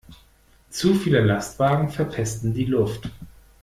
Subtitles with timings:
[0.71, 3.07] Zu viele Lastwagen verpesten die Luft.